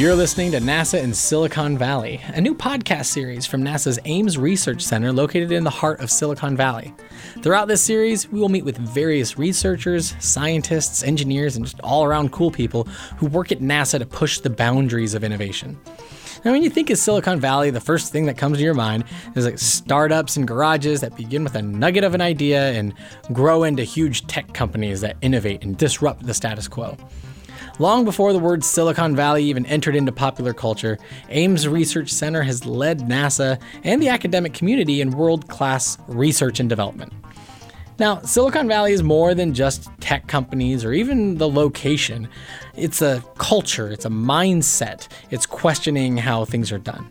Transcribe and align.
You're 0.00 0.14
listening 0.14 0.52
to 0.52 0.60
NASA 0.60 0.98
in 0.98 1.12
Silicon 1.12 1.76
Valley, 1.76 2.22
a 2.28 2.40
new 2.40 2.54
podcast 2.54 3.04
series 3.04 3.44
from 3.44 3.62
NASA's 3.62 3.98
Ames 4.06 4.38
Research 4.38 4.80
Center 4.80 5.12
located 5.12 5.52
in 5.52 5.62
the 5.62 5.68
heart 5.68 6.00
of 6.00 6.10
Silicon 6.10 6.56
Valley. 6.56 6.94
Throughout 7.42 7.68
this 7.68 7.82
series, 7.82 8.26
we 8.32 8.40
will 8.40 8.48
meet 8.48 8.64
with 8.64 8.78
various 8.78 9.36
researchers, 9.36 10.14
scientists, 10.18 11.02
engineers, 11.02 11.56
and 11.56 11.66
just 11.66 11.80
all 11.80 12.02
around 12.02 12.32
cool 12.32 12.50
people 12.50 12.84
who 13.18 13.26
work 13.26 13.52
at 13.52 13.58
NASA 13.58 13.98
to 13.98 14.06
push 14.06 14.38
the 14.38 14.48
boundaries 14.48 15.12
of 15.12 15.22
innovation. 15.22 15.78
Now, 16.46 16.52
when 16.52 16.62
you 16.62 16.70
think 16.70 16.88
of 16.88 16.96
Silicon 16.96 17.38
Valley, 17.38 17.68
the 17.68 17.78
first 17.78 18.10
thing 18.10 18.24
that 18.24 18.38
comes 18.38 18.56
to 18.56 18.64
your 18.64 18.72
mind 18.72 19.04
is 19.36 19.44
like 19.44 19.58
startups 19.58 20.34
and 20.38 20.48
garages 20.48 21.02
that 21.02 21.14
begin 21.14 21.44
with 21.44 21.56
a 21.56 21.60
nugget 21.60 22.04
of 22.04 22.14
an 22.14 22.22
idea 22.22 22.72
and 22.72 22.94
grow 23.34 23.64
into 23.64 23.84
huge 23.84 24.26
tech 24.28 24.54
companies 24.54 25.02
that 25.02 25.18
innovate 25.20 25.62
and 25.62 25.76
disrupt 25.76 26.24
the 26.24 26.32
status 26.32 26.68
quo. 26.68 26.96
Long 27.80 28.04
before 28.04 28.34
the 28.34 28.38
word 28.38 28.62
Silicon 28.62 29.16
Valley 29.16 29.42
even 29.44 29.64
entered 29.64 29.96
into 29.96 30.12
popular 30.12 30.52
culture, 30.52 30.98
Ames 31.30 31.66
Research 31.66 32.10
Center 32.10 32.42
has 32.42 32.66
led 32.66 32.98
NASA 32.98 33.58
and 33.84 34.02
the 34.02 34.10
academic 34.10 34.52
community 34.52 35.00
in 35.00 35.12
world 35.12 35.48
class 35.48 35.96
research 36.06 36.60
and 36.60 36.68
development. 36.68 37.10
Now, 37.98 38.20
Silicon 38.20 38.68
Valley 38.68 38.92
is 38.92 39.02
more 39.02 39.34
than 39.34 39.54
just 39.54 39.88
tech 39.98 40.26
companies 40.26 40.84
or 40.84 40.92
even 40.92 41.38
the 41.38 41.48
location. 41.48 42.28
It's 42.76 43.00
a 43.00 43.24
culture, 43.38 43.88
it's 43.90 44.04
a 44.04 44.10
mindset, 44.10 45.08
it's 45.30 45.46
questioning 45.46 46.18
how 46.18 46.44
things 46.44 46.70
are 46.72 46.78
done. 46.78 47.08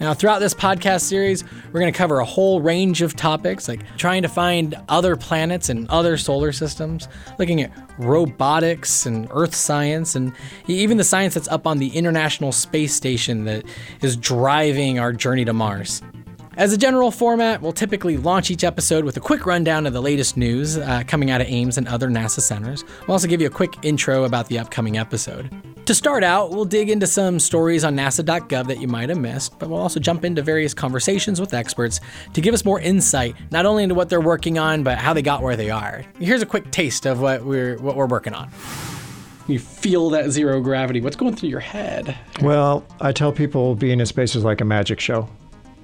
Now, 0.00 0.14
throughout 0.14 0.38
this 0.38 0.54
podcast 0.54 1.02
series, 1.02 1.42
we're 1.72 1.80
going 1.80 1.92
to 1.92 1.96
cover 1.96 2.20
a 2.20 2.24
whole 2.24 2.60
range 2.60 3.02
of 3.02 3.16
topics 3.16 3.68
like 3.68 3.80
trying 3.96 4.22
to 4.22 4.28
find 4.28 4.76
other 4.88 5.16
planets 5.16 5.68
and 5.68 5.88
other 5.90 6.16
solar 6.16 6.52
systems, 6.52 7.08
looking 7.38 7.60
at 7.62 7.72
robotics 7.98 9.06
and 9.06 9.26
earth 9.32 9.56
science, 9.56 10.14
and 10.14 10.32
even 10.68 10.98
the 10.98 11.04
science 11.04 11.34
that's 11.34 11.48
up 11.48 11.66
on 11.66 11.78
the 11.78 11.88
International 11.88 12.52
Space 12.52 12.94
Station 12.94 13.44
that 13.44 13.64
is 14.00 14.16
driving 14.16 15.00
our 15.00 15.12
journey 15.12 15.44
to 15.44 15.52
Mars. 15.52 16.00
As 16.56 16.72
a 16.72 16.76
general 16.76 17.10
format, 17.10 17.60
we'll 17.60 17.72
typically 17.72 18.16
launch 18.16 18.50
each 18.50 18.64
episode 18.64 19.04
with 19.04 19.16
a 19.16 19.20
quick 19.20 19.46
rundown 19.46 19.86
of 19.86 19.92
the 19.92 20.02
latest 20.02 20.36
news 20.36 20.76
uh, 20.76 21.02
coming 21.06 21.30
out 21.30 21.40
of 21.40 21.46
Ames 21.48 21.78
and 21.78 21.86
other 21.86 22.08
NASA 22.08 22.40
centers. 22.40 22.84
We'll 23.02 23.12
also 23.12 23.28
give 23.28 23.40
you 23.40 23.46
a 23.46 23.50
quick 23.50 23.74
intro 23.82 24.24
about 24.24 24.48
the 24.48 24.58
upcoming 24.58 24.98
episode. 24.98 25.50
To 25.88 25.94
start 25.94 26.22
out, 26.22 26.50
we'll 26.50 26.66
dig 26.66 26.90
into 26.90 27.06
some 27.06 27.40
stories 27.40 27.82
on 27.82 27.96
nasa.gov 27.96 28.66
that 28.66 28.78
you 28.78 28.86
might 28.86 29.08
have 29.08 29.16
missed, 29.16 29.58
but 29.58 29.70
we'll 29.70 29.80
also 29.80 29.98
jump 29.98 30.22
into 30.22 30.42
various 30.42 30.74
conversations 30.74 31.40
with 31.40 31.54
experts 31.54 32.00
to 32.34 32.42
give 32.42 32.52
us 32.52 32.62
more 32.62 32.78
insight, 32.78 33.34
not 33.50 33.64
only 33.64 33.84
into 33.84 33.94
what 33.94 34.10
they're 34.10 34.20
working 34.20 34.58
on, 34.58 34.82
but 34.82 34.98
how 34.98 35.14
they 35.14 35.22
got 35.22 35.42
where 35.42 35.56
they 35.56 35.70
are. 35.70 36.04
Here's 36.18 36.42
a 36.42 36.46
quick 36.46 36.70
taste 36.72 37.06
of 37.06 37.22
what 37.22 37.42
we're 37.42 37.78
what 37.78 37.96
we're 37.96 38.04
working 38.04 38.34
on. 38.34 38.50
You 39.46 39.58
feel 39.58 40.10
that 40.10 40.28
zero 40.28 40.60
gravity. 40.60 41.00
What's 41.00 41.16
going 41.16 41.34
through 41.34 41.48
your 41.48 41.60
head? 41.60 42.14
Well, 42.42 42.84
I 43.00 43.12
tell 43.12 43.32
people 43.32 43.74
being 43.74 43.98
in 43.98 44.04
space 44.04 44.36
is 44.36 44.44
like 44.44 44.60
a 44.60 44.66
magic 44.66 45.00
show 45.00 45.26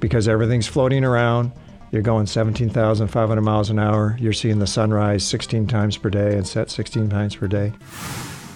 because 0.00 0.28
everything's 0.28 0.66
floating 0.66 1.02
around. 1.02 1.50
You're 1.92 2.02
going 2.02 2.26
17,500 2.26 3.40
miles 3.40 3.70
an 3.70 3.78
hour. 3.78 4.18
You're 4.20 4.34
seeing 4.34 4.58
the 4.58 4.66
sunrise 4.66 5.26
16 5.26 5.66
times 5.66 5.96
per 5.96 6.10
day 6.10 6.36
and 6.36 6.46
set 6.46 6.70
16 6.70 7.08
times 7.08 7.36
per 7.36 7.48
day. 7.48 7.72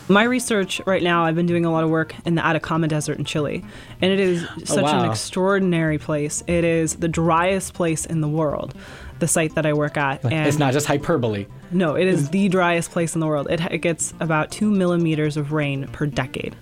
My 0.08 0.22
research 0.24 0.80
right 0.86 1.02
now, 1.02 1.24
I've 1.24 1.34
been 1.34 1.46
doing 1.46 1.66
a 1.66 1.70
lot 1.70 1.84
of 1.84 1.90
work 1.90 2.14
in 2.24 2.34
the 2.34 2.44
Atacama 2.44 2.88
Desert 2.88 3.18
in 3.18 3.24
Chile, 3.26 3.62
and 4.00 4.10
it 4.10 4.18
is 4.18 4.42
Oh, 4.44 4.64
such 4.64 4.82
wow. 4.84 5.04
an 5.04 5.10
extraordinary 5.10 5.98
place. 5.98 6.42
It 6.46 6.64
is 6.64 6.96
the 6.96 7.08
driest 7.08 7.74
place 7.74 8.06
in 8.06 8.22
the 8.22 8.28
world, 8.28 8.74
the 9.18 9.28
site 9.28 9.54
that 9.56 9.66
I 9.66 9.74
work 9.74 9.98
at. 9.98 10.24
And 10.24 10.46
It's 10.48 10.58
not 10.58 10.72
just 10.72 10.86
hyperbole. 10.86 11.46
no, 11.70 11.94
it 11.94 12.06
is 12.06 12.28
mm. 12.28 12.30
the 12.30 12.48
driest 12.48 12.90
place 12.90 13.14
in 13.14 13.20
the 13.20 13.26
world. 13.26 13.48
It, 13.50 13.60
it 13.70 13.78
gets 13.78 14.14
about 14.20 14.50
two 14.50 14.70
millimeters 14.70 15.36
of 15.36 15.52
rain 15.52 15.86
per 15.88 16.06
decade. 16.06 16.56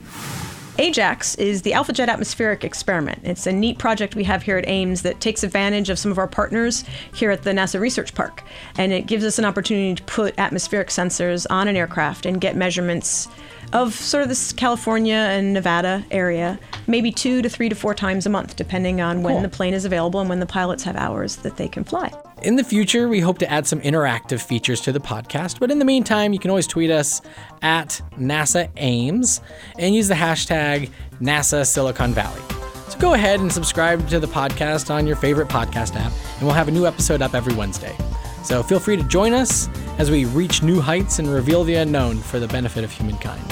AJAX 0.79 1.39
is 1.39 1.63
the 1.63 1.73
Alpha 1.73 1.95
Jet 1.95 2.11
Atmospheric 2.11 2.63
Experiment. 2.63 3.21
It's 3.25 3.47
a 3.47 3.53
neat 3.53 3.79
project 3.79 4.15
we 4.15 4.25
have 4.25 4.43
here 4.43 4.59
at 4.59 4.69
Ames 4.69 5.01
that 5.03 5.21
takes 5.21 5.43
advantage 5.43 5.89
of 5.89 5.99
some 5.99 6.11
of 6.11 6.19
our 6.19 6.29
partners 6.29 6.85
here 7.15 7.31
at 7.31 7.45
the 7.45 7.53
NASA 7.53 7.81
Research 7.81 8.15
Park. 8.15 8.43
And 8.77 8.93
it 8.93 9.07
gives 9.07 9.25
us 9.25 9.39
an 9.39 9.47
opportunity 9.47 9.95
to 9.95 10.03
put 10.03 10.39
atmospheric 10.39 10.89
sensors 10.89 11.47
on 11.49 11.67
an 11.67 11.77
aircraft 11.77 12.27
and 12.27 12.43
get 12.43 12.57
measurements 12.57 13.27
of 13.73 13.95
sort 13.95 14.23
of 14.23 14.29
this 14.29 14.53
California 14.53 15.15
and 15.15 15.55
Nevada 15.55 16.05
area, 16.11 16.59
maybe 16.87 17.11
two 17.11 17.41
to 17.41 17.49
three 17.49 17.71
to 17.71 17.75
four 17.75 17.95
times 17.95 18.27
a 18.27 18.31
month, 18.31 18.55
depending 18.57 19.01
on 19.01 19.23
when 19.23 19.43
the 19.43 19.49
plane 19.49 19.73
is 19.73 19.87
available 19.87 20.21
and 20.21 20.29
when 20.29 20.41
the 20.41 20.47
pilots 20.47 20.83
have 20.83 20.97
hours 20.97 21.37
that 21.37 21.57
they 21.57 21.69
can 21.69 21.85
fly. 21.85 22.13
In 22.43 22.57
the 22.57 22.65
future, 22.65 23.09
we 23.09 23.21
hope 23.21 23.39
to 23.39 23.51
add 23.51 23.67
some 23.67 23.81
interactive 23.81 24.43
features 24.43 24.83
to 24.83 24.93
the 24.93 25.01
podcast, 25.01 25.59
but 25.59 25.71
in 25.71 25.79
the 25.79 25.87
meantime, 25.87 26.35
you 26.35 26.39
can 26.39 26.51
always 26.51 26.67
tweet 26.67 26.91
us 26.91 27.23
at 27.63 28.03
NASA 28.19 28.69
Ames 28.77 29.41
and 29.79 29.95
use 29.95 30.07
the 30.07 30.15
hashtag 30.15 30.91
NASA 31.19 31.67
Silicon 31.67 32.13
Valley. 32.13 32.43
So 32.91 32.99
go 32.99 33.15
ahead 33.15 33.41
and 33.41 33.51
subscribe 33.51 34.07
to 34.11 34.21
the 34.21 34.27
podcast 34.27 34.95
on 34.95 35.07
your 35.07 35.17
favorite 35.17 35.49
podcast 35.49 35.97
app, 35.97 36.13
and 36.35 36.43
we'll 36.43 36.53
have 36.53 36.69
a 36.69 36.73
new 36.73 36.87
episode 36.87 37.23
up 37.23 37.35
every 37.35 37.55
Wednesday. 37.55 37.97
So 38.45 38.63
feel 38.63 38.81
free 38.81 38.99
to 38.99 39.03
join 39.05 39.33
us 39.33 39.71
as 39.97 40.11
we 40.11 40.27
reach 40.27 40.63
new 40.63 40.79
heights 40.79 41.19
and 41.19 41.29
reveal 41.29 41.65
the 41.65 41.77
unknown 41.77 42.19
for 42.19 42.39
the 42.39 42.49
benefit 42.49 42.85
of 42.85 42.93
humankind. 42.93 43.43